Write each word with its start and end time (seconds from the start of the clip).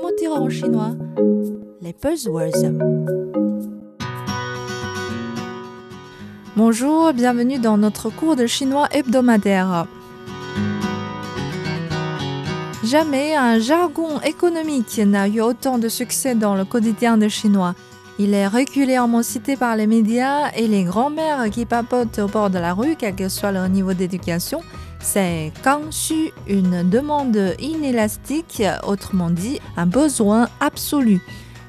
Comment 0.00 0.16
dire 0.16 0.32
en 0.32 0.48
chinois 0.48 0.92
Les 1.82 1.92
buzzwords. 1.92 2.72
Bonjour, 6.56 7.12
bienvenue 7.12 7.58
dans 7.58 7.76
notre 7.76 8.08
cours 8.08 8.34
de 8.34 8.46
chinois 8.46 8.88
hebdomadaire. 8.92 9.86
Jamais 12.82 13.34
un 13.34 13.58
jargon 13.58 14.20
économique 14.22 14.98
n'a 15.04 15.28
eu 15.28 15.42
autant 15.42 15.76
de 15.76 15.90
succès 15.90 16.34
dans 16.34 16.54
le 16.54 16.64
quotidien 16.64 17.18
de 17.18 17.28
chinois. 17.28 17.74
Il 18.18 18.32
est 18.32 18.46
régulièrement 18.46 19.22
cité 19.22 19.56
par 19.56 19.76
les 19.76 19.86
médias 19.86 20.50
et 20.56 20.66
les 20.66 20.84
grands-mères 20.84 21.50
qui 21.50 21.66
papotent 21.66 22.20
au 22.20 22.26
bord 22.26 22.48
de 22.48 22.58
la 22.58 22.72
rue, 22.72 22.96
quel 22.96 23.16
que 23.16 23.28
soit 23.28 23.52
leur 23.52 23.68
niveau 23.68 23.92
d'éducation. 23.92 24.62
C'est 25.00 25.52
Kangshu, 25.64 26.30
une 26.46 26.88
demande 26.88 27.54
inélastique, 27.58 28.62
autrement 28.86 29.30
dit, 29.30 29.58
un 29.76 29.86
besoin 29.86 30.48
absolu. 30.60 31.20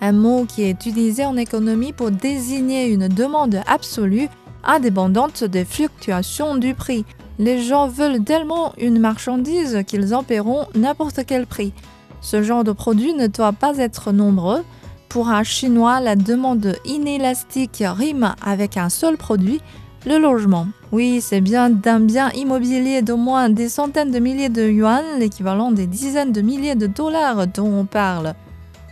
Un 0.00 0.12
mot 0.12 0.46
qui 0.46 0.62
est 0.62 0.70
utilisé 0.70 1.24
en 1.24 1.36
économie 1.36 1.92
pour 1.92 2.10
désigner 2.10 2.86
une 2.86 3.08
demande 3.08 3.60
absolue 3.66 4.28
indépendante 4.64 5.44
des 5.44 5.64
fluctuations 5.64 6.56
du 6.56 6.74
prix. 6.74 7.04
Les 7.38 7.62
gens 7.62 7.86
veulent 7.86 8.24
tellement 8.24 8.72
une 8.78 8.98
marchandise 8.98 9.84
qu'ils 9.86 10.14
en 10.14 10.22
paieront 10.22 10.66
n'importe 10.74 11.20
quel 11.26 11.46
prix. 11.46 11.72
Ce 12.20 12.42
genre 12.42 12.64
de 12.64 12.72
produit 12.72 13.14
ne 13.14 13.26
doit 13.26 13.52
pas 13.52 13.78
être 13.78 14.10
nombreux. 14.10 14.64
Pour 15.08 15.28
un 15.28 15.44
Chinois, 15.44 16.00
la 16.00 16.16
demande 16.16 16.76
inélastique 16.84 17.82
rime 17.86 18.34
avec 18.44 18.76
un 18.76 18.88
seul 18.88 19.16
produit, 19.16 19.60
le 20.06 20.18
logement. 20.18 20.68
Oui, 20.92 21.20
c'est 21.20 21.40
bien 21.40 21.70
d'un 21.70 22.00
bien 22.00 22.30
immobilier 22.30 23.02
d'au 23.02 23.16
moins 23.16 23.50
des 23.50 23.68
centaines 23.68 24.10
de 24.10 24.18
milliers 24.18 24.48
de 24.48 24.68
yuan, 24.68 25.02
l'équivalent 25.18 25.70
des 25.70 25.86
dizaines 25.86 26.32
de 26.32 26.40
milliers 26.40 26.76
de 26.76 26.86
dollars 26.86 27.46
dont 27.46 27.80
on 27.80 27.84
parle. 27.84 28.34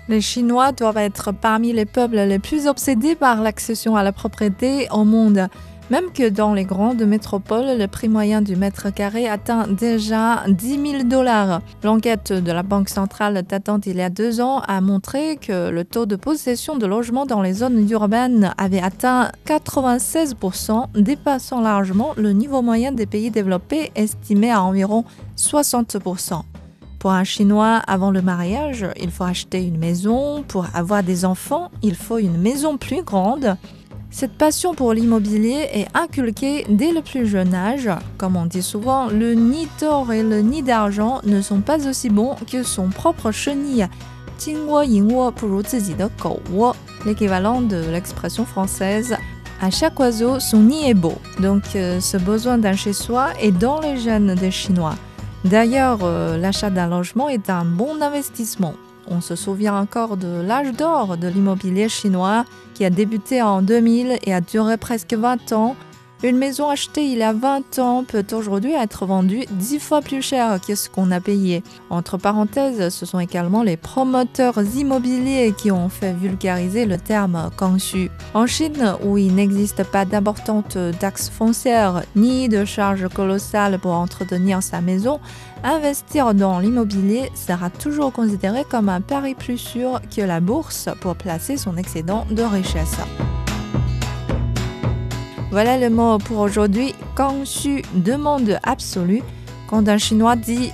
Les 0.09 0.21
Chinois 0.21 0.73
doivent 0.73 0.99
être 0.99 1.33
parmi 1.33 1.73
les 1.73 1.87
peuples 1.87 2.17
les 2.17 2.39
plus 2.39 2.67
obsédés 2.67 3.15
par 3.15 3.41
l'accession 3.41 3.97
à 3.97 4.03
la 4.03 4.13
propriété 4.13 4.89
au 4.93 5.05
monde. 5.05 5.49
Même 5.89 6.11
que 6.13 6.29
dans 6.29 6.53
les 6.53 6.65
grandes 6.65 7.03
métropoles, 7.03 7.79
le 7.79 7.87
prix 7.87 8.09
moyen 8.09 8.43
du 8.43 8.57
mètre 8.57 8.93
carré 8.93 9.29
atteint 9.29 9.69
déjà 9.69 10.43
10 10.49 10.91
000 10.91 11.03
dollars. 11.05 11.61
L'enquête 11.85 12.33
de 12.33 12.51
la 12.51 12.65
Banque 12.65 12.89
centrale 12.89 13.41
datant 13.49 13.79
d'il 13.79 13.99
y 13.99 14.03
a 14.03 14.11
deux 14.11 14.41
ans 14.41 14.63
a 14.67 14.81
montré 14.81 15.37
que 15.37 15.71
le 15.71 15.85
taux 15.85 16.05
de 16.05 16.17
possession 16.17 16.77
de 16.77 16.87
logements 16.87 17.25
dans 17.25 17.41
les 17.41 17.53
zones 17.53 17.89
urbaines 17.89 18.53
avait 18.59 18.83
atteint 18.83 19.31
96%, 19.47 20.87
dépassant 20.97 21.61
largement 21.61 22.15
le 22.17 22.33
niveau 22.33 22.63
moyen 22.63 22.91
des 22.91 23.07
pays 23.07 23.31
développés 23.31 23.93
estimé 23.95 24.51
à 24.51 24.63
environ 24.63 25.05
60%. 25.37 26.43
Pour 26.99 27.13
un 27.13 27.23
Chinois, 27.23 27.81
avant 27.87 28.11
le 28.11 28.23
mariage, 28.23 28.85
il 29.01 29.13
faut 29.13 29.23
acheter 29.23 29.63
une 29.63 29.79
maison. 29.79 30.43
Pour 30.43 30.67
avoir 30.75 31.05
des 31.05 31.25
enfants, 31.25 31.71
il 31.83 31.95
faut 31.95 32.19
une 32.19 32.39
maison 32.39 32.77
plus 32.77 33.03
grande. 33.03 33.57
Cette 34.19 34.33
passion 34.33 34.75
pour 34.75 34.95
l'immobilier 34.95 35.69
est 35.75 35.89
inculquée 35.93 36.65
dès 36.71 36.91
le 36.91 37.03
plus 37.03 37.27
jeune 37.27 37.55
âge. 37.55 37.91
Comme 38.17 38.37
on 38.37 38.47
dit 38.47 38.63
souvent, 38.63 39.09
le 39.09 39.35
nid 39.35 39.69
d'or 39.79 40.11
et 40.11 40.23
le 40.23 40.41
nid 40.41 40.63
d'argent 40.63 41.21
ne 41.27 41.43
sont 41.43 41.61
pas 41.61 41.87
aussi 41.87 42.09
bons 42.09 42.35
que 42.51 42.63
son 42.63 42.89
propre 42.89 43.31
chenille. 43.31 43.87
L'équivalent 47.05 47.61
de 47.61 47.91
l'expression 47.91 48.47
française 48.47 49.19
à 49.61 49.71
chaque 49.71 50.01
oiseau, 50.01 50.41
son 50.41 50.63
nid 50.63 50.89
est 50.89 50.95
beau. 50.95 51.17
Donc, 51.41 51.65
euh, 51.75 52.01
ce 52.01 52.17
besoin 52.17 52.57
d'un 52.57 52.75
chez-soi 52.75 53.29
est 53.39 53.53
dans 53.53 53.83
les 53.83 53.99
gènes 53.99 54.35
des 54.35 54.51
Chinois. 54.51 54.95
D'ailleurs, 55.45 55.99
euh, 56.05 56.39
l'achat 56.39 56.71
d'un 56.71 56.89
logement 56.89 57.29
est 57.29 57.51
un 57.51 57.67
bon 57.67 58.01
investissement. 58.01 58.77
On 59.09 59.21
se 59.21 59.37
souvient 59.37 59.79
encore 59.79 60.17
de 60.17 60.41
l'âge 60.41 60.73
d'or 60.73 61.17
de 61.17 61.29
l'immobilier 61.29 61.89
chinois 61.89 62.45
qui 62.75 62.85
a 62.85 62.91
débuté 62.91 63.41
en 63.41 63.63
2000 63.63 64.19
et 64.23 64.35
a 64.35 64.41
duré 64.41 64.77
presque 64.77 65.15
20 65.15 65.53
ans. 65.53 65.77
Une 66.27 66.39
maison 66.39 66.69
achetée 66.69 67.07
il 67.07 67.19
y 67.19 67.23
a 67.23 67.33
20 67.33 67.79
ans 67.79 68.03
peut 68.03 68.27
aujourd'hui 68.33 68.73
être 68.73 69.07
vendue 69.07 69.45
10 69.49 69.79
fois 69.79 70.01
plus 70.01 70.23
cher 70.23 70.59
que 70.61 70.75
ce 70.75 70.91
qu'on 70.91 71.13
a 71.13 71.21
payé. 71.21 71.63
Entre 71.89 72.17
parenthèses, 72.17 72.93
ce 72.93 73.07
sont 73.07 73.21
également 73.21 73.63
les 73.63 73.77
promoteurs 73.77 74.61
immobiliers 74.75 75.55
qui 75.57 75.71
ont 75.71 75.89
fait 75.89 76.15
vulgariser 76.15 76.85
le 76.85 76.99
terme 76.99 77.49
Kangshu. 77.57 78.11
En 78.35 78.49
Chine, 78.49 78.97
où 79.05 79.19
il 79.19 79.37
n'existe 79.37 79.85
pas 79.85 80.05
d'importantes 80.05 80.77
taxes 80.99 81.31
foncières 81.31 82.03
ni 82.17 82.49
de 82.49 82.65
charges 82.65 83.07
colossales 83.09 83.79
pour 83.79 83.93
entretenir 83.93 84.65
sa 84.65 84.81
maison, 84.81 85.21
investir 85.63 86.35
dans 86.35 86.59
l'immobilier 86.59 87.31
sera 87.37 87.71
toujours 87.71 88.13
considéré 88.13 88.65
comme 88.69 88.89
un 88.89 89.01
pari 89.01 89.37
plus 89.37 89.59
sûr 89.59 90.01
que 90.11 90.23
la 90.23 90.41
bourse 90.41 90.89
pour 91.01 91.15
placer 91.15 91.57
son 91.57 91.77
excédent 91.77 92.27
de 92.33 92.43
richesse. 92.43 92.99
Voilà 95.57 95.79
le 95.79 95.89
mot 95.89 96.19
pour 96.19 96.41
aujourd'hui. 96.41 96.95
Gangshu, 97.17 97.81
demande 97.95 98.59
absolue. 98.63 99.23
Quand 99.71 99.89
un 99.89 99.97
Chinois 99.97 100.37
dit 100.37 100.71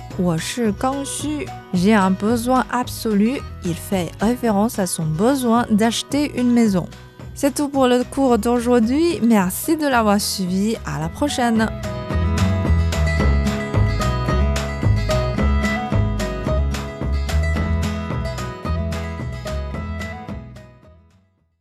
j'ai 1.73 1.93
un 1.93 2.11
besoin 2.11 2.65
absolu, 2.69 3.39
il 3.63 3.75
fait 3.75 4.11
référence 4.19 4.79
à 4.79 4.85
son 4.85 5.05
besoin 5.05 5.65
d'acheter 5.71 6.37
une 6.37 6.51
maison. 6.51 6.89
C'est 7.33 7.55
tout 7.55 7.69
pour 7.69 7.87
le 7.87 8.03
cours 8.03 8.37
d'aujourd'hui. 8.37 9.21
Merci 9.23 9.77
de 9.77 9.87
l'avoir 9.87 10.19
suivi. 10.19 10.75
À 10.85 10.99
la 10.99 11.07
prochaine. 11.07 11.69